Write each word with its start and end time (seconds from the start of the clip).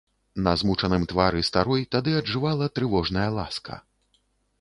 На 0.45 0.51
змучаным 0.59 1.03
твары 1.11 1.43
старой 1.49 1.85
тады 1.95 2.15
аджывала 2.21 2.71
трывожная 2.79 3.27
ласка. 3.37 3.79